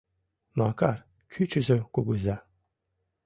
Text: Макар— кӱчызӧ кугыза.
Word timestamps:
Макар— 0.57 0.97
кӱчызӧ 1.31 1.77
кугыза. 1.93 2.37